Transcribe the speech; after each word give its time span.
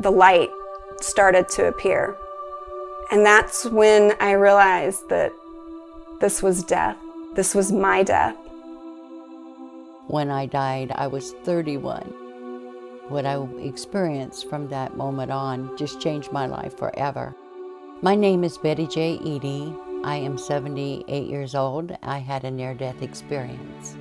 the 0.00 0.10
light 0.10 0.50
started 1.00 1.48
to 1.48 1.66
appear. 1.66 2.16
And 3.10 3.24
that's 3.24 3.64
when 3.64 4.14
I 4.20 4.32
realized 4.32 5.08
that 5.08 5.32
this 6.20 6.42
was 6.42 6.62
death. 6.62 6.96
This 7.34 7.54
was 7.54 7.72
my 7.72 8.02
death. 8.02 8.36
When 10.06 10.30
I 10.30 10.46
died, 10.46 10.92
I 10.94 11.06
was 11.06 11.32
31. 11.44 12.02
What 13.08 13.26
I 13.26 13.42
experienced 13.60 14.48
from 14.48 14.68
that 14.68 14.96
moment 14.96 15.32
on 15.32 15.76
just 15.76 16.00
changed 16.00 16.32
my 16.32 16.46
life 16.46 16.76
forever. 16.76 17.34
My 18.02 18.14
name 18.14 18.44
is 18.44 18.58
Betty 18.58 18.86
J. 18.86 19.18
Eadie. 19.18 19.76
I 20.04 20.16
am 20.16 20.38
78 20.38 21.26
years 21.26 21.54
old. 21.54 21.96
I 22.02 22.18
had 22.18 22.44
a 22.44 22.50
near 22.50 22.74
death 22.74 23.02
experience. 23.02 23.96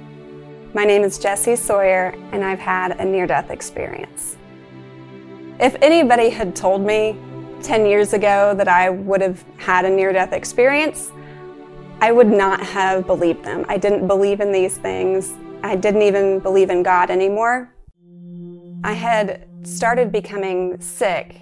My 0.74 0.84
name 0.84 1.02
is 1.02 1.18
Jessie 1.18 1.56
Sawyer, 1.56 2.14
and 2.32 2.44
I've 2.44 2.60
had 2.60 3.00
a 3.00 3.06
near 3.06 3.26
death 3.26 3.50
experience. 3.50 4.38
If 5.60 5.76
anybody 5.82 6.30
had 6.30 6.56
told 6.56 6.86
me 6.86 7.18
10 7.64 7.88
years 7.88 8.14
ago 8.14 8.54
that 8.56 8.68
I 8.68 8.92
would 8.92 9.22
have 9.22 9.44
had 9.58 9.86
a 9.86 9.90
near 9.90 10.14
death 10.14 10.32
experience, 10.32 11.12
I 12.00 12.12
would 12.12 12.28
not 12.28 12.62
have 12.62 13.08
believed 13.08 13.44
them. 13.44 13.66
I 13.68 13.78
didn't 13.78 14.06
believe 14.06 14.40
in 14.40 14.52
these 14.52 14.78
things. 14.78 15.34
I 15.64 15.76
didn't 15.76 16.04
even 16.04 16.40
believe 16.40 16.70
in 16.70 16.84
God 16.84 17.10
anymore. 17.10 17.74
I 18.84 18.94
had 18.94 19.48
started 19.64 20.12
becoming 20.12 20.80
sick 20.80 21.42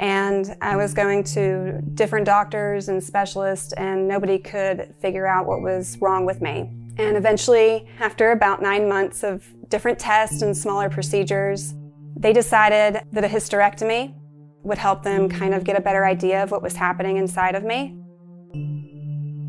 and 0.00 0.56
I 0.60 0.74
was 0.74 0.92
going 0.92 1.22
to 1.24 1.80
different 1.94 2.26
doctors 2.26 2.88
and 2.88 3.02
specialists, 3.02 3.72
and 3.74 4.08
nobody 4.08 4.38
could 4.38 4.92
figure 5.00 5.24
out 5.24 5.46
what 5.46 5.62
was 5.62 5.96
wrong 6.00 6.26
with 6.26 6.42
me. 6.42 6.68
And 6.98 7.16
eventually, 7.16 7.88
after 8.00 8.32
about 8.32 8.60
nine 8.60 8.88
months 8.88 9.22
of 9.22 9.46
different 9.68 10.00
tests 10.00 10.42
and 10.42 10.56
smaller 10.56 10.90
procedures, 10.90 11.74
they 12.16 12.32
decided 12.32 13.02
that 13.12 13.24
a 13.24 13.28
hysterectomy 13.28 14.14
would 14.62 14.78
help 14.78 15.02
them 15.02 15.28
kind 15.28 15.54
of 15.54 15.64
get 15.64 15.76
a 15.76 15.80
better 15.80 16.04
idea 16.04 16.42
of 16.42 16.50
what 16.50 16.62
was 16.62 16.76
happening 16.76 17.16
inside 17.16 17.54
of 17.54 17.64
me. 17.64 17.96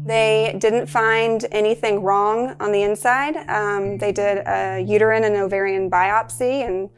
They 0.05 0.55
didn't 0.59 0.85
find 0.85 1.45
anything 1.51 2.03
wrong 2.03 2.55
on 2.59 2.71
the 2.71 2.83
inside. 2.83 3.37
Um, 3.49 3.97
they 3.97 4.11
did 4.11 4.43
a 4.45 4.83
uterine 4.85 5.23
and 5.23 5.35
ovarian 5.35 5.89
biopsy, 5.89 6.67
and 6.67 6.89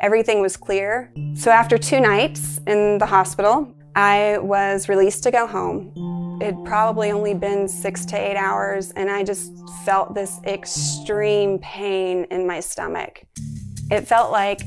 everything 0.00 0.40
was 0.40 0.56
clear. 0.56 1.12
So, 1.34 1.50
after 1.50 1.76
two 1.76 2.00
nights 2.00 2.60
in 2.66 2.96
the 2.96 3.04
hospital, 3.04 3.74
I 3.94 4.38
was 4.38 4.88
released 4.88 5.22
to 5.24 5.30
go 5.30 5.46
home. 5.46 6.38
It'd 6.40 6.64
probably 6.64 7.10
only 7.10 7.34
been 7.34 7.68
six 7.68 8.06
to 8.06 8.16
eight 8.16 8.36
hours, 8.36 8.90
and 8.92 9.10
I 9.10 9.22
just 9.22 9.52
felt 9.84 10.14
this 10.14 10.40
extreme 10.46 11.58
pain 11.58 12.26
in 12.30 12.46
my 12.46 12.60
stomach. 12.60 13.22
It 13.90 14.08
felt 14.08 14.32
like 14.32 14.62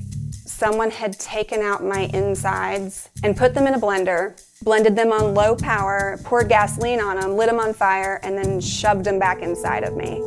someone 0.59 0.91
had 0.91 1.17
taken 1.17 1.61
out 1.61 1.81
my 1.81 2.09
insides 2.13 3.09
and 3.23 3.35
put 3.35 3.53
them 3.53 3.65
in 3.65 3.75
a 3.75 3.79
blender, 3.79 4.37
blended 4.61 4.93
them 4.93 5.13
on 5.13 5.33
low 5.33 5.55
power, 5.55 6.19
poured 6.25 6.49
gasoline 6.49 6.99
on 6.99 7.17
them, 7.17 7.37
lit 7.37 7.47
them 7.47 7.61
on 7.61 7.73
fire, 7.73 8.19
and 8.23 8.37
then 8.37 8.59
shoved 8.59 9.05
them 9.05 9.17
back 9.17 9.41
inside 9.41 9.85
of 9.85 9.95
me. 9.95 10.21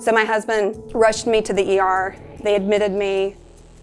So 0.00 0.12
my 0.12 0.24
husband 0.24 0.76
rushed 0.94 1.26
me 1.26 1.42
to 1.42 1.52
the 1.52 1.80
ER. 1.80 2.14
They 2.44 2.54
admitted 2.54 2.92
me. 2.92 3.34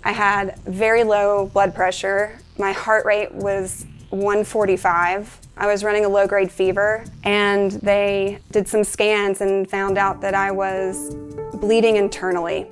I 0.06 0.14
had 0.14 0.58
very 0.60 1.04
low 1.04 1.48
blood 1.48 1.76
pressure. 1.76 2.40
My 2.58 2.72
heart 2.72 3.06
rate 3.06 3.34
was 3.34 3.86
145. 4.12 5.38
I 5.58 5.68
was 5.68 5.84
running 5.84 6.06
a 6.06 6.10
low 6.10 6.28
grade 6.28 6.52
fever, 6.52 7.04
and 7.26 7.72
they 7.72 8.40
did 8.52 8.70
some 8.70 8.86
scans 8.86 9.42
and 9.42 9.70
found 9.70 9.98
out 9.98 10.22
that 10.22 10.34
I 10.34 10.52
was 10.52 11.14
bleeding 11.56 11.98
internally. 11.98 12.70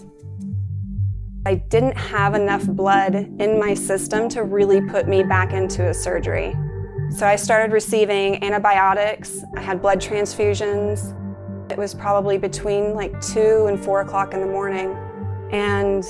I 1.44 1.56
didn't 1.56 1.98
have 1.98 2.36
enough 2.36 2.68
blood 2.68 3.16
in 3.16 3.60
my 3.60 3.74
system 3.74 4.30
to 4.30 4.44
really 4.44 4.80
put 4.80 5.08
me 5.08 5.24
back 5.24 5.54
into 5.54 5.90
a 5.90 5.94
surgery. 5.94 6.56
So 7.10 7.26
I 7.26 7.36
started 7.36 7.74
receiving 7.74 8.44
antibiotics, 8.44 9.44
I 9.58 9.62
had 9.62 9.82
blood 9.82 10.00
transfusions. 10.00 11.18
It 11.72 11.80
was 11.80 11.96
probably 11.96 12.38
between 12.38 12.94
like 12.94 13.20
2 13.22 13.66
and 13.68 13.84
4 13.84 14.02
o'clock 14.02 14.36
in 14.36 14.42
the 14.42 14.46
morning. 14.46 14.96
And 15.52 16.06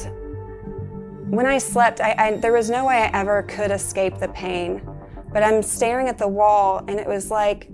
when 1.33 1.45
I 1.45 1.59
slept, 1.59 2.01
I, 2.01 2.13
I, 2.17 2.31
there 2.35 2.51
was 2.51 2.69
no 2.69 2.85
way 2.85 2.97
I 2.97 3.19
ever 3.19 3.43
could 3.43 3.71
escape 3.71 4.17
the 4.17 4.27
pain. 4.29 4.81
But 5.31 5.43
I'm 5.43 5.63
staring 5.63 6.09
at 6.09 6.17
the 6.17 6.27
wall, 6.27 6.83
and 6.89 6.99
it 6.99 7.07
was 7.07 7.31
like 7.31 7.69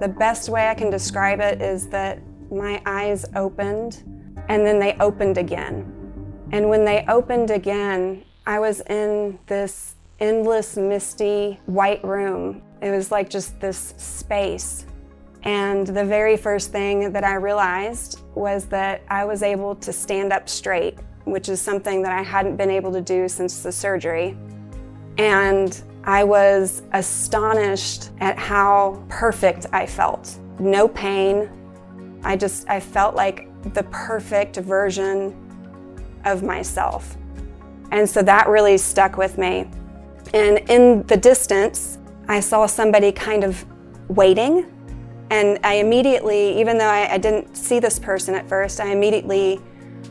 the 0.00 0.08
best 0.08 0.48
way 0.48 0.68
I 0.68 0.74
can 0.74 0.88
describe 0.88 1.40
it 1.40 1.60
is 1.60 1.86
that 1.88 2.22
my 2.50 2.80
eyes 2.86 3.26
opened 3.36 4.04
and 4.48 4.66
then 4.66 4.78
they 4.78 4.96
opened 5.00 5.36
again. 5.36 5.93
And 6.54 6.68
when 6.68 6.84
they 6.84 7.04
opened 7.08 7.50
again, 7.50 8.24
I 8.46 8.60
was 8.60 8.80
in 8.82 9.40
this 9.48 9.96
endless, 10.20 10.76
misty, 10.76 11.58
white 11.66 12.04
room. 12.04 12.62
It 12.80 12.92
was 12.92 13.10
like 13.10 13.28
just 13.28 13.58
this 13.58 13.92
space. 13.96 14.86
And 15.42 15.84
the 15.84 16.04
very 16.04 16.36
first 16.36 16.70
thing 16.70 17.12
that 17.12 17.24
I 17.24 17.34
realized 17.34 18.20
was 18.36 18.66
that 18.66 19.02
I 19.08 19.24
was 19.24 19.42
able 19.42 19.74
to 19.74 19.92
stand 19.92 20.32
up 20.32 20.48
straight, 20.48 20.96
which 21.24 21.48
is 21.48 21.60
something 21.60 22.02
that 22.02 22.12
I 22.12 22.22
hadn't 22.22 22.54
been 22.54 22.70
able 22.70 22.92
to 22.92 23.00
do 23.00 23.26
since 23.26 23.64
the 23.64 23.72
surgery. 23.72 24.38
And 25.18 25.82
I 26.04 26.22
was 26.22 26.84
astonished 26.92 28.10
at 28.20 28.38
how 28.38 29.04
perfect 29.08 29.66
I 29.72 29.86
felt. 29.86 30.38
No 30.60 30.86
pain. 30.86 31.50
I 32.22 32.36
just, 32.36 32.68
I 32.68 32.78
felt 32.78 33.16
like 33.16 33.48
the 33.74 33.82
perfect 33.90 34.54
version 34.58 35.43
of 36.24 36.42
myself. 36.42 37.16
And 37.90 38.08
so 38.08 38.22
that 38.22 38.48
really 38.48 38.76
stuck 38.78 39.16
with 39.16 39.38
me. 39.38 39.68
And 40.32 40.58
in 40.70 41.02
the 41.04 41.16
distance, 41.16 41.98
I 42.28 42.40
saw 42.40 42.66
somebody 42.66 43.12
kind 43.12 43.44
of 43.44 43.64
waiting. 44.08 44.70
And 45.30 45.58
I 45.64 45.74
immediately, 45.74 46.58
even 46.60 46.78
though 46.78 46.88
I, 46.88 47.14
I 47.14 47.18
didn't 47.18 47.56
see 47.56 47.78
this 47.78 47.98
person 47.98 48.34
at 48.34 48.48
first, 48.48 48.80
I 48.80 48.88
immediately 48.90 49.60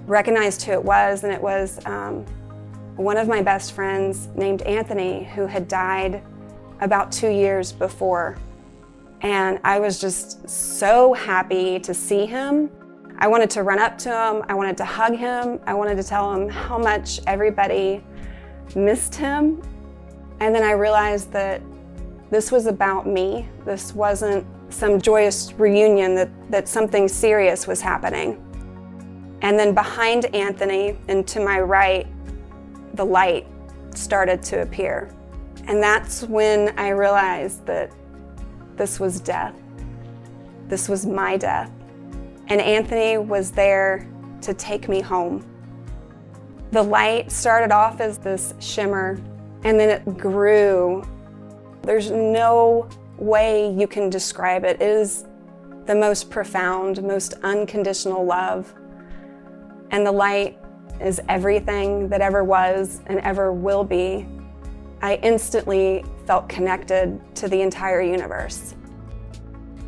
recognized 0.05 0.61
who 0.63 0.71
it 0.71 0.83
was. 0.83 1.23
And 1.23 1.33
it 1.33 1.41
was 1.41 1.83
um, 1.85 2.25
one 2.95 3.17
of 3.17 3.27
my 3.27 3.41
best 3.41 3.73
friends 3.73 4.27
named 4.35 4.61
Anthony, 4.63 5.23
who 5.23 5.45
had 5.45 5.67
died 5.67 6.23
about 6.81 7.11
two 7.11 7.29
years 7.29 7.71
before. 7.71 8.37
And 9.21 9.59
I 9.63 9.79
was 9.79 9.99
just 9.99 10.47
so 10.49 11.13
happy 11.13 11.79
to 11.79 11.93
see 11.93 12.25
him 12.25 12.69
I 13.23 13.27
wanted 13.27 13.49
to 13.51 13.63
run 13.63 13.79
up 13.79 13.97
to 13.99 14.09
him, 14.09 14.43
I 14.49 14.53
wanted 14.53 14.75
to 14.75 14.83
hug 14.83 15.15
him, 15.15 15.57
I 15.65 15.73
wanted 15.73 15.95
to 15.95 16.03
tell 16.03 16.33
him 16.33 16.49
how 16.49 16.77
much 16.77 17.21
everybody 17.25 18.03
missed 18.75 19.15
him. 19.15 19.61
And 20.41 20.53
then 20.53 20.61
I 20.61 20.73
realized 20.73 21.31
that 21.31 21.61
this 22.31 22.51
was 22.51 22.65
about 22.65 23.07
me. 23.07 23.47
This 23.63 23.95
wasn't 23.95 24.45
some 24.67 24.99
joyous 24.99 25.53
reunion, 25.53 26.15
that, 26.15 26.51
that 26.51 26.67
something 26.67 27.07
serious 27.07 27.65
was 27.65 27.79
happening. 27.79 28.43
And 29.41 29.57
then 29.57 29.73
behind 29.73 30.25
Anthony 30.35 30.97
and 31.07 31.25
to 31.29 31.39
my 31.39 31.61
right, 31.61 32.05
the 32.95 33.05
light 33.05 33.47
started 33.95 34.43
to 34.43 34.63
appear. 34.63 35.15
And 35.67 35.81
that's 35.81 36.23
when 36.23 36.77
I 36.77 36.89
realized 36.89 37.65
that 37.67 37.89
this 38.75 38.99
was 38.99 39.21
death. 39.21 39.55
This 40.67 40.89
was 40.89 41.05
my 41.05 41.37
death 41.37 41.71
and 42.47 42.61
Anthony 42.61 43.17
was 43.17 43.51
there 43.51 44.07
to 44.41 44.53
take 44.53 44.89
me 44.89 45.01
home. 45.01 45.45
The 46.71 46.83
light 46.83 47.31
started 47.31 47.71
off 47.71 48.01
as 48.01 48.17
this 48.17 48.53
shimmer 48.59 49.21
and 49.63 49.79
then 49.79 49.89
it 49.89 50.17
grew. 50.17 51.03
There's 51.83 52.11
no 52.11 52.89
way 53.17 53.71
you 53.71 53.87
can 53.87 54.09
describe 54.09 54.65
it. 54.65 54.81
It 54.81 54.89
is 54.89 55.25
the 55.85 55.95
most 55.95 56.29
profound, 56.29 57.03
most 57.03 57.35
unconditional 57.43 58.25
love. 58.25 58.73
And 59.91 60.05
the 60.05 60.11
light 60.11 60.57
is 60.99 61.21
everything 61.29 62.09
that 62.09 62.21
ever 62.21 62.43
was 62.43 63.01
and 63.07 63.19
ever 63.19 63.51
will 63.51 63.83
be. 63.83 64.27
I 65.01 65.15
instantly 65.15 66.05
felt 66.25 66.47
connected 66.47 67.19
to 67.35 67.47
the 67.47 67.61
entire 67.61 68.01
universe. 68.01 68.75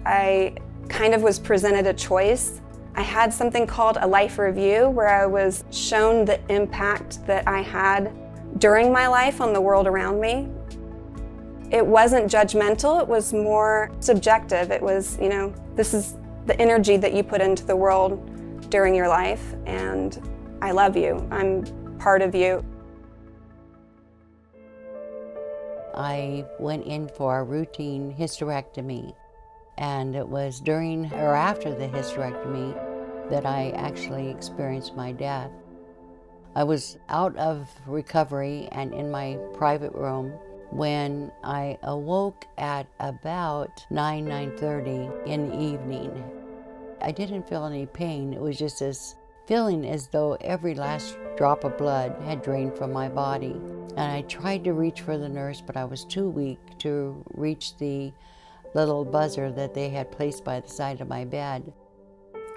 I 0.06 0.56
kind 0.90 1.14
of 1.14 1.22
was 1.22 1.40
presented 1.40 1.88
a 1.88 1.94
choice. 1.94 2.62
I 2.96 3.02
had 3.02 3.34
something 3.34 3.68
called 3.68 3.98
a 4.00 4.08
life 4.08 4.38
review 4.38 4.90
where 4.90 5.10
I 5.10 5.26
was 5.26 5.66
shown 5.72 6.26
the 6.26 6.40
impact 6.50 7.26
that 7.28 7.48
I 7.48 7.62
had 7.62 8.14
during 8.60 8.92
my 8.92 9.08
life 9.08 9.42
on 9.42 9.52
the 9.52 9.60
world 9.60 9.86
around 9.86 10.20
me. 10.20 10.50
It 11.72 11.86
wasn't 11.86 12.32
judgmental, 12.32 13.02
it 13.02 13.08
was 13.08 13.34
more 13.34 13.92
subjective. 14.00 14.72
It 14.72 14.82
was, 14.82 15.18
you 15.20 15.30
know, 15.30 15.54
this 15.76 15.94
is 15.94 16.16
the 16.46 16.60
energy 16.62 16.96
that 16.96 17.14
you 17.14 17.24
put 17.24 17.42
into 17.42 17.66
the 17.66 17.76
world 17.76 18.70
during 18.70 18.96
your 18.96 19.08
life, 19.08 19.56
and 19.66 20.22
I 20.62 20.72
love 20.72 20.96
you. 20.96 21.28
I'm 21.32 21.66
part 21.98 22.22
of 22.22 22.34
you. 22.34 22.64
I 25.96 26.46
went 26.60 26.86
in 26.86 27.08
for 27.08 27.40
a 27.40 27.44
routine 27.44 28.14
hysterectomy 28.18 29.14
and 29.78 30.16
it 30.16 30.28
was 30.28 30.60
during 30.60 31.12
or 31.14 31.36
after 31.36 31.74
the 31.74 31.88
hysterectomy 31.88 32.74
that 33.30 33.46
I 33.46 33.72
actually 33.72 34.30
experienced 34.30 34.96
my 34.96 35.12
death. 35.12 35.52
I 36.56 36.64
was 36.64 36.98
out 37.10 37.36
of 37.38 37.70
recovery 37.86 38.70
and 38.72 38.94
in 38.94 39.12
my 39.12 39.38
private 39.54 39.94
room 39.94 40.32
when 40.72 41.32
I 41.44 41.78
awoke 41.84 42.46
at 42.58 42.88
about 43.00 43.86
9 43.90 44.26
9:30 44.26 45.28
in 45.28 45.50
the 45.50 45.60
evening. 45.60 46.24
I 47.02 47.12
didn't 47.12 47.48
feel 47.48 47.66
any 47.66 47.86
pain. 47.86 48.34
It 48.34 48.42
was 48.42 48.58
just 48.58 48.80
this 48.80 49.16
feeling 49.46 49.86
as 49.86 50.08
though 50.08 50.38
every 50.42 50.74
last 50.74 51.18
drop 51.38 51.64
of 51.64 51.78
blood 51.78 52.16
had 52.24 52.42
drained 52.42 52.78
from 52.78 52.92
my 52.92 53.10
body. 53.10 53.56
And 53.98 54.12
I 54.12 54.22
tried 54.24 54.64
to 54.64 54.74
reach 54.74 55.02
for 55.02 55.18
the 55.18 55.30
nurse, 55.30 55.62
but 55.62 55.78
I 55.78 55.86
was 55.86 56.04
too 56.04 56.30
weak 56.30 56.60
to 56.80 57.24
reach 57.34 57.78
the 57.78 58.12
little 58.76 59.06
buzzer 59.06 59.52
that 59.54 59.74
they 59.74 59.90
had 59.90 60.12
placed 60.12 60.44
by 60.44 60.60
the 60.60 60.70
side 60.70 61.00
of 61.02 61.08
my 61.08 61.24
bed. 61.24 61.74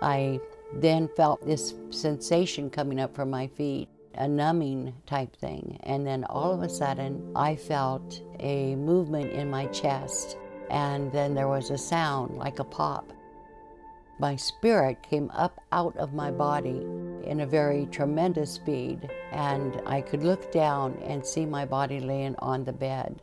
I 0.03 0.41
then 0.75 1.09
felt 1.17 1.47
this 1.47 1.75
sensation 1.91 2.69
coming 2.69 3.01
up 3.01 3.15
from 3.15 3.31
my 3.31 3.47
feet, 3.47 3.89
a 4.15 4.27
numbing 4.27 4.93
type 5.07 5.35
thing. 5.37 5.79
And 5.85 6.05
then 6.05 6.25
all 6.25 6.53
of 6.53 6.63
a 6.63 6.69
sudden, 6.69 7.33
I 7.37 7.55
felt 7.55 8.21
a 8.41 8.75
movement 8.75 9.31
in 9.33 9.49
my 9.49 9.67
chest. 9.67 10.37
And 10.71 11.11
then 11.13 11.35
there 11.35 11.49
was 11.49 11.71
a 11.71 11.79
sound 11.79 12.37
like 12.37 12.59
a 12.59 12.65
pop. 12.65 13.13
My 14.19 14.35
spirit 14.35 14.99
came 15.09 15.31
up 15.31 15.61
out 15.71 15.97
of 15.97 16.13
my 16.13 16.33
body 16.33 16.85
in 17.25 17.41
a 17.41 17.47
very 17.47 17.87
tremendous 17.87 18.51
speed, 18.51 19.09
and 19.31 19.81
I 19.87 20.01
could 20.01 20.25
look 20.25 20.51
down 20.51 20.99
and 21.05 21.25
see 21.25 21.47
my 21.47 21.65
body 21.65 22.01
laying 22.01 22.35
on 22.41 22.65
the 22.65 22.73
bed. 22.73 23.23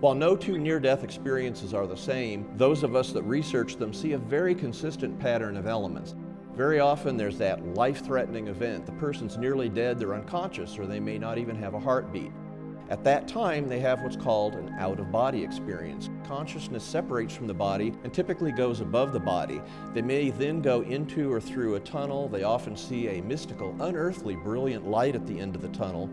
While 0.00 0.14
no 0.14 0.36
two 0.36 0.58
near 0.58 0.78
death 0.78 1.02
experiences 1.02 1.74
are 1.74 1.88
the 1.88 1.96
same, 1.96 2.48
those 2.56 2.84
of 2.84 2.94
us 2.94 3.10
that 3.10 3.24
research 3.24 3.78
them 3.78 3.92
see 3.92 4.12
a 4.12 4.18
very 4.18 4.54
consistent 4.54 5.18
pattern 5.18 5.56
of 5.56 5.66
elements. 5.66 6.14
Very 6.54 6.78
often 6.78 7.16
there's 7.16 7.36
that 7.38 7.74
life 7.74 8.04
threatening 8.04 8.46
event. 8.46 8.86
The 8.86 8.92
person's 8.92 9.36
nearly 9.36 9.68
dead, 9.68 9.98
they're 9.98 10.14
unconscious, 10.14 10.78
or 10.78 10.86
they 10.86 11.00
may 11.00 11.18
not 11.18 11.36
even 11.36 11.56
have 11.56 11.74
a 11.74 11.80
heartbeat. 11.80 12.30
At 12.90 13.02
that 13.04 13.26
time, 13.26 13.68
they 13.68 13.80
have 13.80 14.00
what's 14.02 14.16
called 14.16 14.54
an 14.54 14.72
out 14.78 15.00
of 15.00 15.10
body 15.10 15.42
experience. 15.42 16.08
Consciousness 16.24 16.84
separates 16.84 17.34
from 17.34 17.48
the 17.48 17.54
body 17.54 17.92
and 18.04 18.14
typically 18.14 18.52
goes 18.52 18.80
above 18.80 19.12
the 19.12 19.18
body. 19.18 19.60
They 19.94 20.02
may 20.02 20.30
then 20.30 20.62
go 20.62 20.82
into 20.82 21.30
or 21.30 21.40
through 21.40 21.74
a 21.74 21.80
tunnel. 21.80 22.28
They 22.28 22.44
often 22.44 22.76
see 22.76 23.08
a 23.08 23.20
mystical, 23.20 23.74
unearthly, 23.80 24.36
brilliant 24.36 24.88
light 24.88 25.16
at 25.16 25.26
the 25.26 25.40
end 25.40 25.56
of 25.56 25.60
the 25.60 25.68
tunnel. 25.68 26.08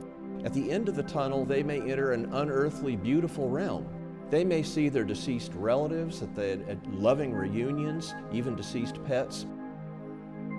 At 0.46 0.54
the 0.54 0.72
end 0.72 0.88
of 0.88 0.96
the 0.96 1.02
tunnel, 1.02 1.44
they 1.44 1.64
may 1.64 1.82
enter 1.82 2.12
an 2.12 2.32
unearthly, 2.32 2.96
beautiful 2.96 3.50
realm. 3.50 3.88
They 4.30 4.46
may 4.46 4.62
see 4.62 4.90
their 4.90 5.04
deceased 5.04 5.52
relatives 5.56 6.22
at, 6.22 6.36
the, 6.36 6.64
at 6.70 6.94
loving 6.94 7.34
reunions, 7.34 8.14
even 8.32 8.56
deceased 8.56 9.04
pets. 9.06 9.48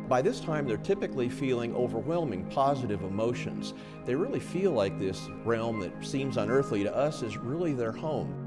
By 0.08 0.22
this 0.22 0.40
time, 0.40 0.66
they're 0.66 0.76
typically 0.76 1.28
feeling 1.28 1.74
overwhelming 1.76 2.46
positive 2.46 3.02
emotions. 3.02 3.74
They 4.04 4.16
really 4.16 4.40
feel 4.40 4.72
like 4.72 4.98
this 4.98 5.28
realm 5.44 5.78
that 5.80 6.04
seems 6.04 6.36
unearthly 6.36 6.82
to 6.82 6.94
us 6.94 7.22
is 7.22 7.36
really 7.36 7.72
their 7.72 7.92
home. 7.92 8.42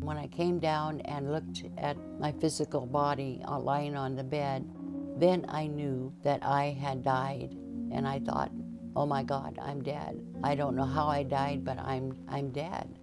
When 0.00 0.18
I 0.18 0.26
came 0.26 0.58
down 0.58 1.00
and 1.00 1.32
looked 1.32 1.64
at 1.78 1.96
my 2.20 2.32
physical 2.32 2.84
body 2.84 3.42
uh, 3.48 3.58
lying 3.58 3.96
on 3.96 4.16
the 4.16 4.24
bed, 4.24 4.70
then 5.16 5.46
I 5.48 5.66
knew 5.66 6.12
that 6.22 6.44
I 6.44 6.76
had 6.78 7.02
died. 7.02 7.56
And 7.92 8.06
I 8.06 8.18
thought, 8.18 8.50
oh 8.96 9.04
my 9.06 9.22
God, 9.22 9.58
I'm 9.62 9.82
dead. 9.82 10.18
I 10.42 10.54
don't 10.54 10.74
know 10.74 10.86
how 10.86 11.06
I 11.06 11.22
died, 11.22 11.64
but 11.64 11.78
I'm, 11.78 12.16
I'm 12.28 12.50
dead. 12.50 12.98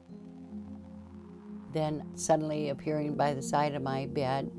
Then 1.71 2.03
suddenly 2.15 2.69
appearing 2.69 3.15
by 3.15 3.35
the 3.35 3.41
side 3.41 3.75
of 3.75 3.83
my 3.83 4.07
bed 4.07 4.51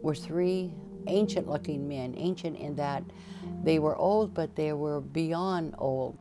were 0.00 0.14
three 0.14 0.72
ancient 1.06 1.46
looking 1.46 1.86
men, 1.86 2.14
ancient 2.16 2.56
in 2.56 2.74
that 2.76 3.04
they 3.62 3.78
were 3.78 3.96
old, 3.96 4.32
but 4.32 4.56
they 4.56 4.72
were 4.72 5.00
beyond 5.00 5.74
old. 5.78 6.18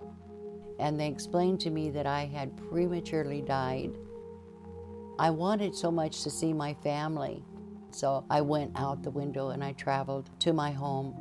And 0.80 1.00
they 1.00 1.08
explained 1.08 1.62
to 1.62 1.70
me 1.70 1.90
that 1.92 2.06
I 2.06 2.25
had 2.25 2.56
prematurely 2.70 3.42
died. 3.42 3.92
I 5.18 5.30
wanted 5.30 5.75
so 5.75 5.92
much 5.92 6.24
to 6.24 6.30
see 6.30 6.54
my 6.54 6.74
family. 6.75 7.44
So 7.92 8.25
I 8.30 8.42
went 8.42 8.74
out 8.75 9.02
the 9.02 9.10
window 9.12 9.50
and 9.50 9.63
I 9.63 9.72
traveled 9.74 10.30
to 10.42 10.54
my 10.54 10.72
home. 10.72 11.16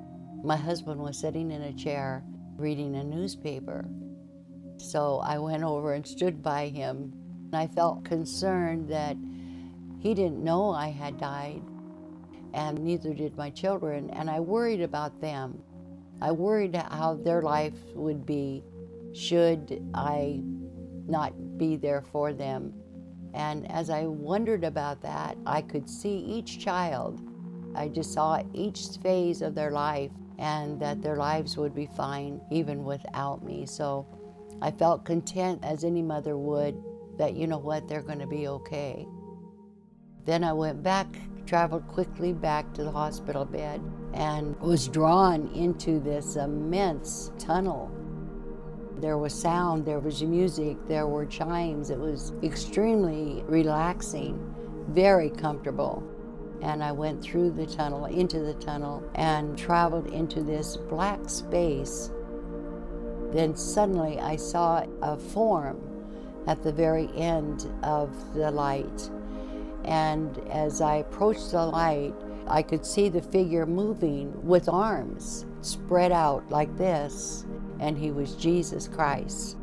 My 0.44 0.56
husband 0.56 1.00
was 1.00 1.16
sitting 1.18 1.50
in 1.50 1.62
a 1.62 1.72
chair 1.72 2.22
reading 2.56 2.96
a 2.96 3.04
newspaper. 3.04 3.84
So 4.78 5.20
I 5.20 5.38
went 5.38 5.62
over 5.62 5.94
and 5.94 6.06
stood 6.06 6.42
by 6.42 6.68
him. 6.68 7.12
And 7.46 7.54
I 7.54 7.66
felt 7.66 8.04
concerned 8.04 8.88
that 8.88 9.16
he 10.00 10.14
didn't 10.14 10.42
know 10.42 10.70
I 10.70 10.88
had 10.88 11.18
died, 11.18 11.62
and 12.54 12.78
neither 12.78 13.14
did 13.14 13.36
my 13.36 13.50
children, 13.50 14.10
and 14.10 14.28
I 14.30 14.40
worried 14.40 14.80
about 14.80 15.20
them. 15.20 15.62
I 16.20 16.32
worried 16.32 16.74
how 16.74 17.14
their 17.14 17.42
life 17.42 17.74
would 17.94 18.24
be 18.26 18.62
should 19.12 19.82
I 19.94 20.42
not 21.08 21.58
be 21.58 21.76
there 21.76 22.02
for 22.02 22.32
them. 22.32 22.74
And 23.34 23.70
as 23.70 23.90
I 23.90 24.06
wondered 24.06 24.64
about 24.64 25.00
that, 25.02 25.36
I 25.46 25.62
could 25.62 25.88
see 25.88 26.18
each 26.18 26.58
child. 26.58 27.20
I 27.74 27.88
just 27.88 28.12
saw 28.12 28.42
each 28.52 28.86
phase 29.02 29.42
of 29.42 29.54
their 29.54 29.70
life 29.70 30.10
and 30.38 30.80
that 30.80 31.02
their 31.02 31.16
lives 31.16 31.56
would 31.56 31.74
be 31.74 31.86
fine 31.86 32.40
even 32.50 32.84
without 32.84 33.42
me. 33.42 33.66
So 33.66 34.06
I 34.60 34.70
felt 34.70 35.04
content 35.04 35.60
as 35.62 35.84
any 35.84 36.02
mother 36.02 36.36
would 36.36 36.82
that, 37.18 37.34
you 37.34 37.46
know 37.46 37.58
what, 37.58 37.88
they're 37.88 38.02
going 38.02 38.18
to 38.18 38.26
be 38.26 38.48
okay. 38.48 39.06
Then 40.24 40.44
I 40.44 40.52
went 40.52 40.82
back, 40.82 41.06
traveled 41.46 41.86
quickly 41.88 42.32
back 42.32 42.72
to 42.74 42.84
the 42.84 42.90
hospital 42.90 43.44
bed, 43.44 43.80
and 44.12 44.58
was 44.60 44.88
drawn 44.88 45.48
into 45.54 46.00
this 46.00 46.36
immense 46.36 47.30
tunnel. 47.38 47.90
There 48.98 49.18
was 49.18 49.34
sound, 49.34 49.84
there 49.84 50.00
was 50.00 50.22
music, 50.22 50.76
there 50.88 51.06
were 51.06 51.26
chimes. 51.26 51.90
It 51.90 51.98
was 51.98 52.32
extremely 52.42 53.42
relaxing, 53.46 54.54
very 54.88 55.30
comfortable 55.30 56.02
and 56.62 56.82
I 56.82 56.92
went 56.92 57.22
through 57.22 57.50
the 57.52 57.66
tunnel, 57.66 58.06
into 58.06 58.40
the 58.40 58.54
tunnel, 58.54 59.02
and 59.14 59.58
traveled 59.58 60.06
into 60.08 60.42
this 60.42 60.76
black 60.76 61.28
space. 61.28 62.10
Then 63.32 63.56
suddenly 63.56 64.18
I 64.20 64.36
saw 64.36 64.84
a 65.02 65.16
form 65.16 65.80
at 66.46 66.62
the 66.62 66.72
very 66.72 67.10
end 67.14 67.70
of 67.82 68.34
the 68.34 68.50
light. 68.50 69.10
And 69.84 70.38
as 70.50 70.80
I 70.80 70.96
approached 70.96 71.50
the 71.50 71.66
light, 71.66 72.14
I 72.48 72.62
could 72.62 72.86
see 72.86 73.08
the 73.08 73.22
figure 73.22 73.66
moving 73.66 74.32
with 74.46 74.68
arms 74.68 75.46
spread 75.60 76.12
out 76.12 76.48
like 76.50 76.76
this, 76.76 77.44
and 77.80 77.98
he 77.98 78.12
was 78.12 78.36
Jesus 78.36 78.88
Christ. 78.88 79.56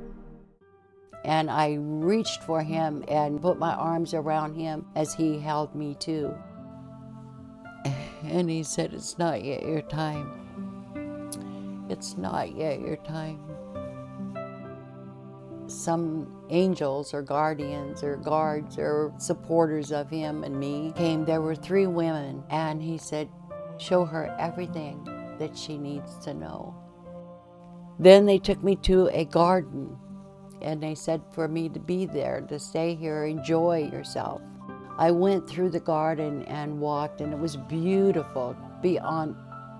And 1.23 1.49
I 1.49 1.75
reached 1.79 2.43
for 2.43 2.61
him 2.61 3.05
and 3.07 3.41
put 3.41 3.57
my 3.57 3.73
arms 3.73 4.13
around 4.13 4.55
him 4.55 4.85
as 4.95 5.13
he 5.13 5.39
held 5.39 5.73
me 5.73 5.95
too. 5.95 6.35
And 8.23 8.49
he 8.49 8.63
said, 8.63 8.93
It's 8.93 9.17
not 9.17 9.43
yet 9.43 9.65
your 9.65 9.81
time. 9.81 10.39
It's 11.89 12.17
not 12.17 12.55
yet 12.55 12.79
your 12.79 12.97
time. 12.97 13.39
Some 15.67 16.45
angels 16.49 17.13
or 17.13 17.21
guardians 17.21 18.03
or 18.03 18.17
guards 18.17 18.77
or 18.77 19.13
supporters 19.17 19.91
of 19.91 20.09
him 20.09 20.43
and 20.43 20.59
me 20.59 20.93
came. 20.95 21.25
There 21.25 21.41
were 21.41 21.55
three 21.55 21.87
women, 21.87 22.43
and 22.49 22.81
he 22.81 22.97
said, 22.97 23.29
Show 23.77 24.05
her 24.05 24.35
everything 24.39 25.03
that 25.39 25.57
she 25.57 25.77
needs 25.77 26.17
to 26.19 26.33
know. 26.33 26.75
Then 27.99 28.25
they 28.25 28.39
took 28.39 28.63
me 28.63 28.75
to 28.77 29.09
a 29.13 29.25
garden 29.25 29.97
and 30.61 30.81
they 30.81 30.95
said 30.95 31.21
for 31.31 31.47
me 31.47 31.69
to 31.69 31.79
be 31.79 32.05
there, 32.05 32.41
to 32.41 32.57
stay 32.57 32.95
here, 32.95 33.25
enjoy 33.25 33.89
yourself. 33.91 34.41
I 34.97 35.11
went 35.11 35.49
through 35.49 35.71
the 35.71 35.79
garden 35.79 36.43
and 36.43 36.79
walked, 36.79 37.21
and 37.21 37.33
it 37.33 37.39
was 37.39 37.55
beautiful 37.55 38.55
beyond 38.81 39.35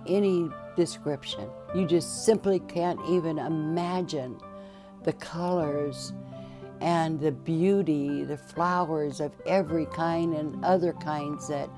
any 0.08 0.50
description. 0.76 1.50
You 1.76 1.86
just 1.86 2.26
simply 2.26 2.60
can't 2.60 3.00
even 3.08 3.38
imagine 3.38 4.40
the 5.04 5.14
colors 5.14 6.14
and 6.82 7.20
the 7.20 7.32
beauty, 7.32 8.24
the 8.24 8.38
flowers 8.38 9.20
of 9.20 9.32
every 9.46 9.86
kind 9.88 10.34
and 10.34 10.64
other 10.66 10.94
kinds 10.94 11.48
that 11.48 11.70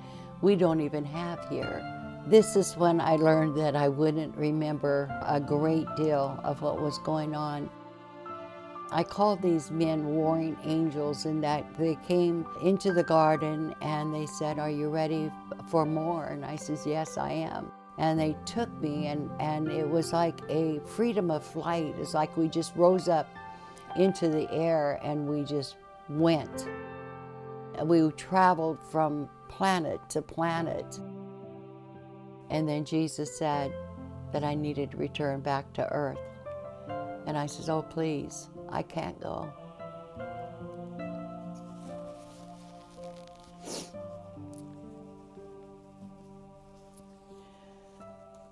we 0.42 0.56
don't 0.56 0.82
even 0.82 1.04
have 1.06 1.48
here. 1.50 1.84
This 2.28 2.56
is 2.56 2.76
when 2.76 3.00
I 3.00 3.18
learned 3.18 3.56
that 3.58 3.76
I 3.76 3.88
wouldn't 3.88 4.36
remember 4.36 5.10
a 5.26 5.40
great 5.40 5.88
deal 5.96 6.40
of 6.44 6.62
what 6.62 6.82
was 6.82 6.98
going 7.00 7.36
on 7.36 7.70
I 8.92 9.04
called 9.04 9.42
these 9.42 9.72
men 9.72 10.06
warring 10.06 10.58
angels 10.64 11.26
in 11.26 11.42
that 11.42 11.76
they 11.78 11.98
came 12.08 12.46
into 12.62 12.94
the 12.94 13.04
garden 13.04 13.76
and 13.82 14.14
they 14.14 14.26
said, 14.26 14.60
Are 14.60 14.70
you 14.70 14.90
ready 14.90 15.32
for 15.68 15.86
more? 15.86 16.26
And 16.26 16.46
I 16.46 16.56
says, 16.56 16.86
Yes, 16.86 17.18
I 17.18 17.32
am. 17.32 17.72
And 17.98 18.20
they 18.20 18.36
took 18.46 18.70
me, 18.82 19.08
and, 19.08 19.30
and 19.40 19.70
it 19.70 19.90
was 19.90 20.12
like 20.12 20.42
a 20.50 20.82
freedom 20.86 21.32
of 21.32 21.46
flight. 21.46 21.96
It's 21.98 22.14
like 22.14 22.36
we 22.36 22.50
just 22.50 22.76
rose 22.76 23.08
up 23.08 23.28
into 23.96 24.28
the 24.28 24.52
air 24.52 25.00
and 25.02 25.28
we 25.28 25.44
just 25.44 25.78
went. 26.10 26.68
We 27.84 28.12
traveled 28.12 28.80
from 28.92 29.30
planet 29.48 30.02
to 30.10 30.22
planet. 30.22 31.00
And 32.50 32.68
then 32.68 32.86
Jesus 32.86 33.38
said, 33.38 33.74
that 34.36 34.44
I 34.44 34.54
needed 34.54 34.92
to 34.92 34.98
return 34.98 35.40
back 35.40 35.72
to 35.74 35.90
earth. 35.94 36.20
And 37.26 37.38
I 37.38 37.46
says, 37.46 37.70
Oh, 37.70 37.82
please, 37.82 38.50
I 38.70 38.82
can't 38.82 39.20
go. 39.22 39.52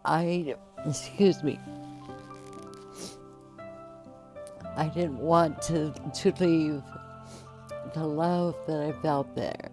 I, 0.06 0.56
excuse 0.86 1.44
me, 1.44 1.60
I 4.76 4.88
didn't 4.90 5.20
want 5.20 5.62
to, 5.64 5.94
to 6.14 6.34
leave 6.44 6.84
the 7.94 8.06
love 8.06 8.56
that 8.68 8.82
I 8.82 8.92
felt 9.02 9.34
there, 9.36 9.72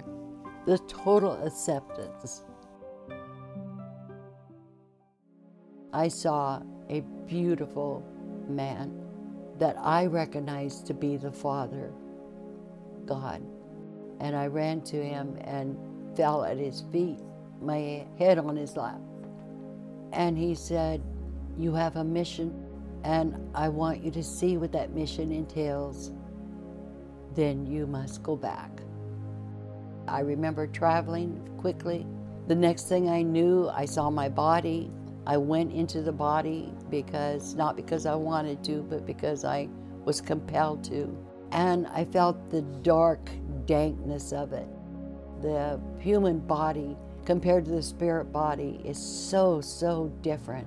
the 0.67 0.79
total 0.87 1.43
acceptance. 1.45 2.45
I 5.93 6.07
saw 6.09 6.63
a 6.89 7.01
beautiful 7.27 8.05
man 8.49 9.10
that 9.61 9.76
I 9.79 10.07
recognized 10.07 10.87
to 10.87 10.95
be 10.95 11.19
the 11.19 11.31
Father, 11.31 11.93
God. 13.05 13.43
And 14.19 14.35
I 14.35 14.47
ran 14.47 14.81
to 14.83 14.97
him 14.97 15.37
and 15.43 15.76
fell 16.17 16.45
at 16.45 16.57
his 16.57 16.83
feet, 16.90 17.19
my 17.61 18.07
head 18.19 18.38
on 18.38 18.57
his 18.57 18.76
lap. 18.76 19.00
And 20.12 20.37
he 20.37 20.55
said, 20.55 21.02
You 21.59 21.75
have 21.75 21.97
a 21.97 22.05
mission, 22.05 22.67
and 23.05 23.37
I 23.55 23.69
want 23.69 24.02
you 24.02 24.11
to 24.12 24.23
see 24.23 24.57
what 24.57 24.73
that 24.73 24.93
mission 24.95 25.31
entails. 25.31 26.11
Then 27.35 27.67
you 27.67 27.87
must 27.87 28.23
go 28.23 28.37
back. 28.37 28.71
I 30.09 30.21
remember 30.21 30.67
traveling 30.67 31.49
quickly. 31.59 32.07
The 32.49 32.55
next 32.55 32.88
thing 32.88 33.11
I 33.11 33.23
knew, 33.23 33.69
I 33.69 33.85
saw 33.85 34.11
my 34.11 34.29
body. 34.29 34.90
I 35.27 35.37
went 35.37 35.73
into 35.73 36.03
the 36.03 36.12
body 36.12 36.73
because, 36.89 37.55
not 37.55 37.77
because 37.77 38.07
I 38.07 38.15
wanted 38.15 38.65
to, 38.65 38.83
but 38.83 39.07
because 39.07 39.45
I 39.45 39.69
was 40.05 40.21
compelled 40.21 40.83
to. 40.85 41.17
And 41.53 41.87
I 41.89 42.05
felt 42.05 42.50
the 42.50 42.62
dark 42.62 43.31
dankness 43.67 44.33
of 44.33 44.53
it. 44.53 44.69
The 45.43 45.81
human 45.99 46.39
body 46.39 46.97
compared 47.25 47.65
to 47.67 47.71
the 47.71 47.83
spirit 47.83 48.33
body 48.33 48.81
is 48.85 48.99
so, 48.99 49.61
so 49.61 50.12
different. 50.23 50.67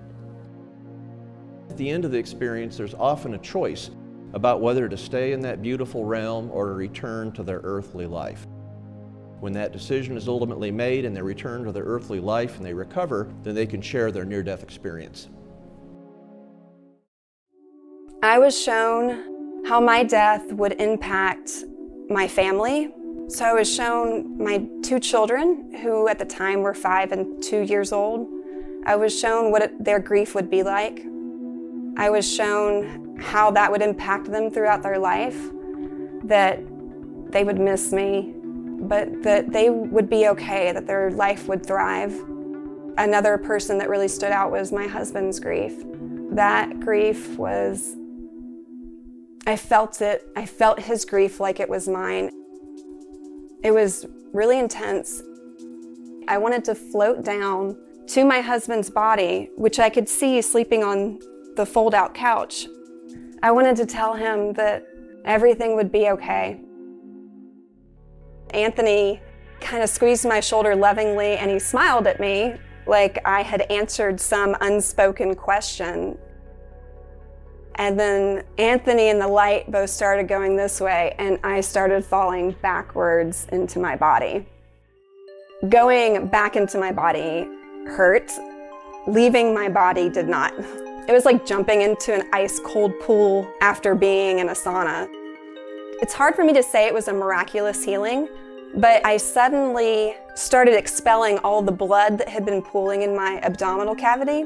At 1.70 1.78
the 1.78 1.90
end 1.90 2.06
of 2.06 2.12
the 2.12 2.18
experience, 2.18 2.78
there's 2.78 2.94
often 2.94 3.34
a 3.34 3.40
choice 3.40 3.90
about 4.34 4.62
whether 4.62 4.88
to 4.90 4.98
stay 4.98 5.32
in 5.32 5.42
that 5.42 5.62
beautiful 5.62 6.06
realm 6.06 6.50
or 6.52 6.68
to 6.68 6.74
return 6.74 7.32
to 7.34 7.44
their 7.44 7.62
earthly 7.64 8.06
life. 8.06 8.48
When 9.44 9.52
that 9.56 9.74
decision 9.74 10.16
is 10.16 10.30
ultimately 10.30 10.72
made 10.72 11.04
and 11.04 11.14
they 11.14 11.22
return 11.22 11.66
to 11.66 11.74
their 11.74 11.84
earthly 11.84 12.22
life 12.22 12.56
and 12.56 12.66
they 12.66 12.74
recover, 12.74 13.30
then 13.44 13.54
they 13.54 13.66
can 13.66 13.82
share 13.82 14.10
their 14.10 14.24
near 14.24 14.42
death 14.42 14.64
experience. 14.64 15.28
I 18.24 18.40
was 18.40 18.58
shown 18.58 19.66
how 19.66 19.82
my 19.82 20.06
death 20.06 20.50
would 20.54 20.80
impact 20.80 21.66
my 22.08 22.26
family. 22.26 22.94
So 23.28 23.44
I 23.44 23.52
was 23.52 23.70
shown 23.70 24.42
my 24.42 24.66
two 24.82 25.02
children, 25.02 25.76
who 25.82 26.08
at 26.08 26.20
the 26.20 26.26
time 26.26 26.62
were 26.62 26.74
five 26.74 27.12
and 27.12 27.44
two 27.44 27.64
years 27.64 27.92
old. 27.92 28.26
I 28.86 28.96
was 28.96 29.20
shown 29.20 29.52
what 29.52 29.62
it, 29.62 29.84
their 29.84 30.00
grief 30.00 30.36
would 30.36 30.50
be 30.50 30.64
like. 30.64 31.02
I 31.98 32.10
was 32.10 32.26
shown 32.34 33.18
how 33.20 33.52
that 33.52 33.70
would 33.70 33.82
impact 33.82 34.32
them 34.32 34.50
throughout 34.50 34.84
their 34.84 35.00
life, 35.00 35.38
that 36.24 36.62
they 37.30 37.44
would 37.44 37.60
miss 37.60 37.92
me, 37.92 38.36
but 38.84 39.24
that 39.24 39.52
they 39.52 39.70
would 39.70 40.10
be 40.10 40.28
okay, 40.28 40.72
that 40.72 40.88
their 40.88 41.12
life 41.12 41.48
would 41.48 41.66
thrive. 41.66 42.14
Another 42.98 43.38
person 43.38 43.78
that 43.80 43.90
really 43.90 44.08
stood 44.08 44.32
out 44.32 44.52
was 44.52 44.72
my 44.72 44.88
husband's 44.88 45.40
grief. 45.40 45.74
That 46.32 46.80
grief 46.80 47.38
was 47.38 47.96
I 49.46 49.58
felt 49.58 50.02
it. 50.02 50.26
I 50.38 50.46
felt 50.46 50.80
his 50.80 51.04
grief 51.04 51.40
like 51.42 51.60
it 51.60 51.68
was 51.68 51.90
mine. 51.90 52.30
It 53.62 53.72
was 53.72 54.06
really 54.32 54.58
intense. 54.58 55.22
I 56.30 56.38
wanted 56.38 56.64
to 56.66 56.76
float 56.76 57.26
down 57.26 57.76
to 58.08 58.24
my 58.24 58.40
husband's 58.40 58.90
body, 58.90 59.50
which 59.58 59.80
I 59.80 59.90
could 59.90 60.08
see 60.08 60.42
sleeping 60.42 60.84
on 60.84 61.20
the 61.56 61.66
fold 61.66 61.94
out 61.94 62.14
couch. 62.14 62.68
I 63.42 63.52
wanted 63.52 63.76
to 63.78 63.86
tell 63.86 64.14
him 64.14 64.54
that 64.54 64.86
everything 65.26 65.76
would 65.76 65.92
be 65.92 66.10
okay. 66.10 66.62
Anthony 68.54 69.22
kind 69.60 69.84
of 69.84 69.90
squeezed 69.90 70.26
my 70.26 70.40
shoulder 70.40 70.76
lovingly 70.76 71.38
and 71.38 71.50
he 71.50 71.60
smiled 71.60 72.08
at 72.08 72.20
me 72.20 72.56
like 72.86 73.20
I 73.26 73.42
had 73.42 73.62
answered 73.72 74.20
some 74.20 74.56
unspoken 74.62 75.36
question. 75.36 76.18
And 77.76 78.00
then 78.00 78.44
Anthony 78.58 79.10
and 79.10 79.20
the 79.20 79.28
light 79.28 79.72
both 79.72 79.90
started 79.90 80.28
going 80.28 80.56
this 80.56 80.80
way, 80.80 81.16
and 81.18 81.40
I 81.44 81.62
started 81.62 82.06
falling 82.06 82.56
backwards 82.62 83.48
into 83.52 83.80
my 83.80 83.96
body. 83.96 84.46
Going 85.70 86.28
back 86.28 86.56
into 86.56 86.78
my 86.78 86.92
body 86.92 87.48
hurt, 87.88 88.32
leaving 89.08 89.54
my 89.54 89.70
body 89.70 90.10
did 90.10 90.28
not. 90.28 90.54
It 91.08 91.12
was 91.12 91.26
like 91.26 91.46
jumping 91.46 91.82
into 91.82 92.14
an 92.14 92.30
ice 92.32 92.60
cold 92.60 92.94
pool 93.00 93.52
after 93.60 93.96
being 93.96 94.40
in 94.40 94.50
a 94.50 94.54
sauna. 94.54 95.08
It's 96.02 96.14
hard 96.14 96.36
for 96.36 96.44
me 96.44 96.54
to 96.54 96.64
say 96.64 96.86
it 96.86 96.94
was 96.94 97.08
a 97.08 97.14
miraculous 97.14 97.84
healing, 97.84 98.28
but 98.76 99.06
I 99.06 99.18
suddenly 99.18 100.16
started 100.36 100.76
expelling 100.76 101.38
all 101.40 101.62
the 101.62 101.72
blood 101.72 102.18
that 102.18 102.28
had 102.28 102.46
been 102.46 102.62
pooling 102.62 103.04
in 103.04 103.16
my 103.16 103.40
abdominal 103.44 103.96
cavity. 103.96 104.46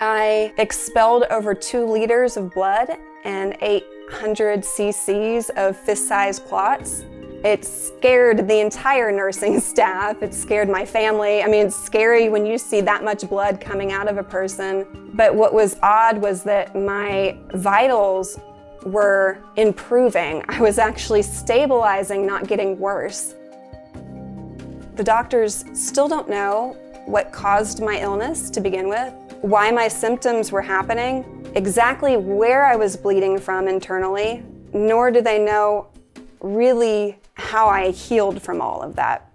I 0.00 0.52
expelled 0.58 1.24
over 1.30 1.54
two 1.54 1.86
liters 1.86 2.36
of 2.36 2.52
blood 2.52 2.90
and 3.24 3.56
800 3.62 4.60
cc's 4.60 5.50
of 5.50 5.76
fist 5.76 6.06
sized 6.06 6.44
clots. 6.44 7.04
It 7.44 7.64
scared 7.64 8.48
the 8.48 8.60
entire 8.60 9.12
nursing 9.12 9.60
staff. 9.72 10.22
It 10.22 10.34
scared 10.34 10.68
my 10.68 10.84
family. 10.84 11.42
I 11.42 11.46
mean, 11.46 11.66
it's 11.66 11.76
scary 11.76 12.28
when 12.28 12.44
you 12.44 12.58
see 12.58 12.80
that 12.82 13.04
much 13.04 13.28
blood 13.28 13.60
coming 13.60 13.92
out 13.92 14.08
of 14.08 14.18
a 14.18 14.22
person. 14.22 15.10
But 15.14 15.34
what 15.34 15.54
was 15.54 15.76
odd 15.82 16.18
was 16.18 16.42
that 16.44 16.74
my 16.74 17.38
vitals 17.54 18.38
were 18.84 19.38
improving. 19.56 20.44
I 20.48 20.60
was 20.60 20.78
actually 20.78 21.22
stabilizing, 21.22 22.26
not 22.26 22.46
getting 22.46 22.78
worse. 22.78 23.34
The 24.96 25.04
doctors 25.04 25.64
still 25.72 26.08
don't 26.08 26.28
know 26.28 26.76
what 27.06 27.32
caused 27.32 27.82
my 27.82 28.00
illness 28.00 28.50
to 28.50 28.60
begin 28.60 28.88
with, 28.88 29.12
why 29.40 29.70
my 29.70 29.88
symptoms 29.88 30.52
were 30.52 30.62
happening, 30.62 31.50
exactly 31.54 32.16
where 32.16 32.64
I 32.64 32.76
was 32.76 32.96
bleeding 32.96 33.38
from 33.38 33.68
internally, 33.68 34.42
nor 34.72 35.10
do 35.10 35.20
they 35.20 35.38
know 35.38 35.88
really 36.40 37.18
how 37.34 37.68
I 37.68 37.90
healed 37.90 38.40
from 38.40 38.60
all 38.60 38.82
of 38.82 38.94
that. 38.96 39.30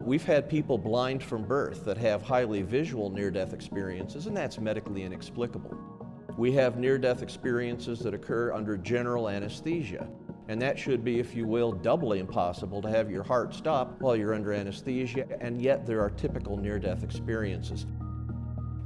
We've 0.00 0.24
had 0.24 0.48
people 0.48 0.78
blind 0.78 1.22
from 1.22 1.44
birth 1.44 1.84
that 1.84 1.98
have 1.98 2.22
highly 2.22 2.62
visual 2.62 3.10
near 3.10 3.30
death 3.30 3.52
experiences, 3.52 4.26
and 4.26 4.36
that's 4.36 4.58
medically 4.58 5.02
inexplicable. 5.02 5.95
We 6.36 6.52
have 6.52 6.76
near 6.76 6.98
death 6.98 7.22
experiences 7.22 8.00
that 8.00 8.12
occur 8.12 8.52
under 8.52 8.76
general 8.76 9.30
anesthesia, 9.30 10.06
and 10.48 10.60
that 10.60 10.78
should 10.78 11.02
be, 11.02 11.18
if 11.18 11.34
you 11.34 11.46
will, 11.46 11.72
doubly 11.72 12.18
impossible 12.18 12.82
to 12.82 12.90
have 12.90 13.10
your 13.10 13.22
heart 13.22 13.54
stop 13.54 13.98
while 14.00 14.14
you're 14.14 14.34
under 14.34 14.52
anesthesia, 14.52 15.26
and 15.40 15.62
yet 15.62 15.86
there 15.86 16.02
are 16.02 16.10
typical 16.10 16.58
near 16.58 16.78
death 16.78 17.02
experiences. 17.02 17.86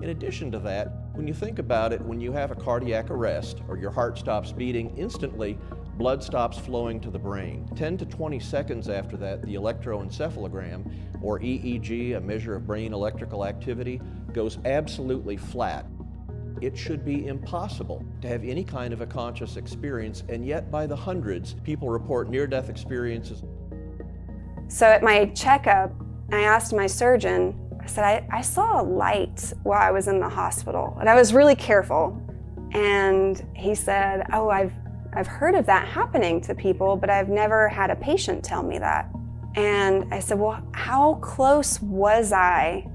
In 0.00 0.10
addition 0.10 0.52
to 0.52 0.60
that, 0.60 0.92
when 1.12 1.26
you 1.26 1.34
think 1.34 1.58
about 1.58 1.92
it, 1.92 2.00
when 2.00 2.20
you 2.20 2.32
have 2.32 2.52
a 2.52 2.54
cardiac 2.54 3.10
arrest 3.10 3.62
or 3.68 3.76
your 3.76 3.90
heart 3.90 4.16
stops 4.16 4.52
beating 4.52 4.96
instantly, 4.96 5.58
blood 5.98 6.22
stops 6.22 6.56
flowing 6.56 7.00
to 7.00 7.10
the 7.10 7.18
brain. 7.18 7.68
10 7.74 7.98
to 7.98 8.06
20 8.06 8.38
seconds 8.38 8.88
after 8.88 9.16
that, 9.18 9.42
the 9.42 9.56
electroencephalogram, 9.56 11.20
or 11.20 11.40
EEG, 11.40 12.16
a 12.16 12.20
measure 12.20 12.54
of 12.54 12.66
brain 12.66 12.94
electrical 12.94 13.44
activity, 13.44 14.00
goes 14.32 14.58
absolutely 14.64 15.36
flat. 15.36 15.84
It 16.60 16.76
should 16.76 17.04
be 17.04 17.26
impossible 17.26 18.04
to 18.22 18.28
have 18.28 18.44
any 18.44 18.64
kind 18.64 18.92
of 18.92 19.00
a 19.00 19.06
conscious 19.06 19.56
experience, 19.56 20.24
and 20.28 20.44
yet 20.44 20.70
by 20.70 20.86
the 20.86 20.96
hundreds, 20.96 21.54
people 21.64 21.88
report 21.88 22.28
near 22.28 22.46
death 22.46 22.68
experiences. 22.68 23.42
So 24.68 24.86
at 24.86 25.02
my 25.02 25.26
checkup, 25.26 25.92
I 26.32 26.42
asked 26.42 26.72
my 26.72 26.86
surgeon, 26.86 27.58
I 27.80 27.86
said, 27.86 28.04
I, 28.04 28.26
I 28.30 28.40
saw 28.42 28.80
a 28.80 28.84
light 28.84 29.52
while 29.62 29.80
I 29.80 29.90
was 29.90 30.06
in 30.06 30.20
the 30.20 30.28
hospital, 30.28 30.96
and 31.00 31.08
I 31.08 31.14
was 31.14 31.32
really 31.32 31.56
careful. 31.56 32.20
And 32.72 33.44
he 33.54 33.74
said, 33.74 34.26
Oh, 34.32 34.48
I've 34.48 34.72
I've 35.12 35.26
heard 35.26 35.56
of 35.56 35.66
that 35.66 35.88
happening 35.88 36.40
to 36.42 36.54
people, 36.54 36.94
but 36.94 37.10
I've 37.10 37.28
never 37.28 37.68
had 37.68 37.90
a 37.90 37.96
patient 37.96 38.44
tell 38.44 38.62
me 38.62 38.78
that. 38.78 39.10
And 39.56 40.12
I 40.14 40.20
said, 40.20 40.38
Well, 40.38 40.62
how 40.72 41.14
close 41.14 41.82
was 41.82 42.32
I? 42.32 42.86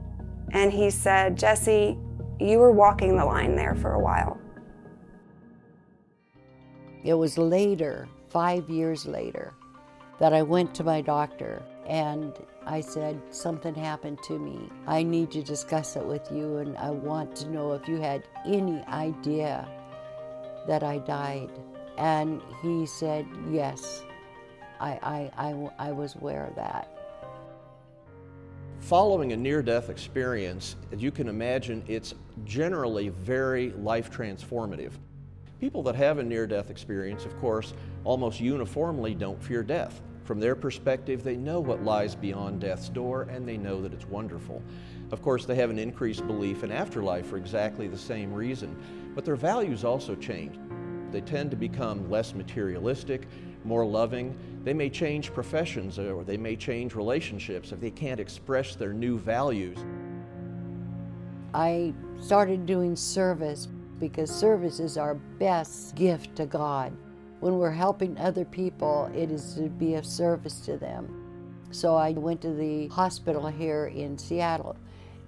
And 0.51 0.71
he 0.71 0.89
said, 0.89 1.37
Jesse, 1.37 1.97
you 2.39 2.59
were 2.59 2.71
walking 2.71 3.15
the 3.15 3.25
line 3.25 3.55
there 3.55 3.75
for 3.75 3.93
a 3.93 3.99
while. 3.99 4.39
It 7.03 7.13
was 7.13 7.37
later, 7.37 8.07
five 8.29 8.69
years 8.69 9.05
later, 9.05 9.53
that 10.19 10.33
I 10.33 10.41
went 10.41 10.73
to 10.75 10.83
my 10.83 11.01
doctor 11.01 11.61
and 11.85 12.33
I 12.65 12.81
said, 12.81 13.21
Something 13.29 13.75
happened 13.75 14.19
to 14.23 14.39
me. 14.39 14.69
I 14.87 15.03
need 15.03 15.29
to 15.31 15.43
discuss 15.43 15.95
it 15.95 16.05
with 16.05 16.31
you, 16.31 16.57
and 16.57 16.75
I 16.77 16.89
want 16.89 17.35
to 17.37 17.49
know 17.49 17.73
if 17.73 17.87
you 17.87 17.97
had 17.97 18.23
any 18.45 18.81
idea 18.87 19.67
that 20.67 20.83
I 20.83 20.97
died. 20.99 21.51
And 21.97 22.41
he 22.61 22.87
said, 22.87 23.27
Yes, 23.49 24.03
I, 24.79 25.31
I, 25.37 25.49
I, 25.49 25.89
I 25.89 25.91
was 25.91 26.15
aware 26.15 26.45
of 26.45 26.55
that. 26.55 26.94
Following 28.81 29.31
a 29.31 29.37
near 29.37 29.63
death 29.63 29.89
experience, 29.89 30.75
as 30.91 31.01
you 31.01 31.11
can 31.11 31.27
imagine, 31.27 31.83
it's 31.87 32.13
generally 32.43 33.09
very 33.09 33.71
life 33.71 34.11
transformative. 34.11 34.91
People 35.59 35.81
that 35.83 35.95
have 35.95 36.19
a 36.19 36.23
near 36.23 36.45
death 36.45 36.69
experience, 36.69 37.25
of 37.25 37.35
course, 37.39 37.73
almost 38.03 38.39
uniformly 38.39 39.15
don't 39.15 39.41
fear 39.41 39.63
death. 39.63 40.01
From 40.23 40.39
their 40.39 40.55
perspective, 40.55 41.23
they 41.23 41.35
know 41.35 41.59
what 41.59 41.83
lies 41.83 42.13
beyond 42.13 42.61
death's 42.61 42.89
door 42.89 43.23
and 43.23 43.47
they 43.47 43.57
know 43.57 43.81
that 43.81 43.93
it's 43.93 44.05
wonderful. 44.05 44.61
Of 45.11 45.21
course, 45.21 45.45
they 45.45 45.55
have 45.55 45.69
an 45.69 45.79
increased 45.79 46.27
belief 46.27 46.63
in 46.63 46.71
afterlife 46.71 47.27
for 47.27 47.37
exactly 47.37 47.87
the 47.87 47.97
same 47.97 48.33
reason, 48.33 48.75
but 49.15 49.25
their 49.25 49.35
values 49.35 49.83
also 49.83 50.15
change. 50.15 50.59
They 51.11 51.21
tend 51.21 51.51
to 51.51 51.57
become 51.57 52.09
less 52.09 52.35
materialistic, 52.35 53.27
more 53.65 53.85
loving. 53.85 54.37
They 54.63 54.73
may 54.73 54.89
change 54.89 55.33
professions 55.33 55.99
or 55.99 56.23
they 56.23 56.37
may 56.37 56.55
change 56.55 56.95
relationships 56.95 57.71
if 57.71 57.79
they 57.79 57.91
can't 57.91 58.19
express 58.19 58.75
their 58.75 58.93
new 58.93 59.17
values. 59.17 59.77
I 61.53 61.93
started 62.19 62.65
doing 62.65 62.95
service 62.95 63.67
because 63.99 64.29
service 64.29 64.79
is 64.79 64.97
our 64.97 65.15
best 65.15 65.95
gift 65.95 66.35
to 66.35 66.45
God. 66.45 66.95
When 67.39 67.57
we're 67.57 67.71
helping 67.71 68.17
other 68.17 68.45
people, 68.45 69.09
it 69.15 69.31
is 69.31 69.55
to 69.55 69.69
be 69.69 69.95
of 69.95 70.05
service 70.05 70.59
to 70.61 70.77
them. 70.77 71.21
So 71.71 71.95
I 71.95 72.11
went 72.11 72.41
to 72.41 72.53
the 72.53 72.87
hospital 72.87 73.47
here 73.47 73.87
in 73.87 74.17
Seattle 74.17 74.75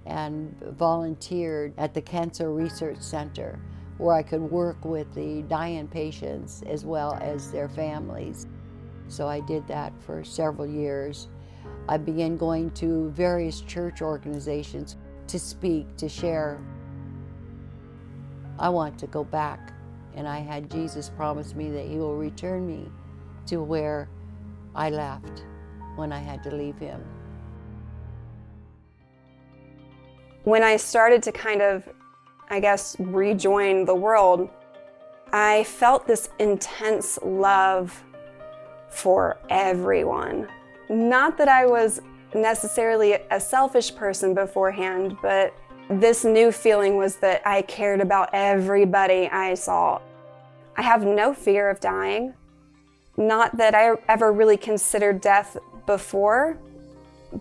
and 0.06 0.56
volunteered 0.62 1.74
at 1.77 1.94
the 1.94 2.01
Cancer 2.01 2.51
Research 2.51 3.00
Center 3.00 3.60
where 3.98 4.16
I 4.16 4.24
could 4.24 4.42
work 4.42 4.84
with 4.86 5.13
the 5.13 5.42
dying 5.44 5.88
patients 5.88 6.63
as 6.68 6.86
well 6.86 7.18
as 7.22 7.51
their 7.51 7.68
families. 7.68 8.48
So 9.08 9.27
I 9.27 9.39
did 9.39 9.68
that 9.68 9.94
for 10.04 10.24
several 10.24 10.68
years. 10.68 11.30
I 11.89 11.98
began 11.98 12.38
going 12.38 12.72
to 12.72 13.10
various 13.12 13.62
church 13.62 14.01
organizations 14.01 14.98
to 15.27 15.39
speak, 15.39 15.96
to 15.98 16.08
share. 16.08 16.62
I 18.60 18.70
want 18.70 19.00
to 19.00 19.08
go 19.08 19.24
back, 19.24 19.74
and 20.16 20.27
I 20.27 20.39
had 20.39 20.70
Jesus 20.70 21.10
promise 21.10 21.56
me 21.56 21.72
that 21.72 21.86
He 21.86 21.98
will 21.98 22.16
return 22.16 22.68
me 22.68 22.89
to 23.48 23.63
where 23.63 24.10
I 24.75 24.89
left 24.89 25.44
when 25.96 26.12
I 26.12 26.20
had 26.20 26.44
to 26.44 26.56
leave 26.56 26.77
Him. 26.77 27.04
When 30.44 30.63
I 30.63 30.77
started 30.77 31.24
to 31.24 31.32
kind 31.32 31.62
of 31.62 31.84
I 32.50 32.60
guess, 32.60 32.96
rejoin 33.00 33.86
the 33.86 33.96
world, 33.96 34.50
I 35.34 35.66
felt 35.66 36.08
this 36.08 36.30
intense 36.39 37.20
love 37.22 38.04
for 38.89 39.38
everyone. 39.50 40.48
Not 40.89 41.38
that 41.38 41.50
I 41.50 41.66
was 41.66 42.01
necessarily 42.34 43.13
a 43.32 43.39
selfish 43.39 43.94
person 43.96 44.34
beforehand, 44.34 45.18
but 45.22 45.54
this 45.89 46.24
new 46.24 46.51
feeling 46.51 46.98
was 46.98 47.18
that 47.18 47.42
I 47.46 47.62
cared 47.63 48.01
about 48.01 48.30
everybody 48.34 49.27
I 49.30 49.54
saw. 49.54 50.01
I 50.75 50.82
have 50.82 51.04
no 51.04 51.34
fear 51.34 51.70
of 51.70 51.80
dying. 51.80 52.34
Not 53.18 53.58
that 53.58 53.74
I 53.74 53.96
ever 54.08 54.32
really 54.32 54.58
considered 54.58 55.22
death 55.22 55.58
before, 55.86 56.58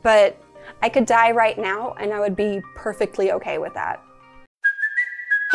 but 0.02 0.40
I 0.82 0.88
could 0.88 1.06
die 1.06 1.32
right 1.32 1.58
now 1.58 1.92
and 2.00 2.12
I 2.12 2.20
would 2.20 2.34
be 2.36 2.62
perfectly 2.74 3.32
okay 3.32 3.58
with 3.58 3.74
that. 3.74 4.02